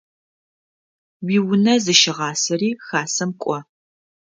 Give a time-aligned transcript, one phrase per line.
[1.25, 3.57] Уиунэ зыщыгъасэри Хасэм кӏо.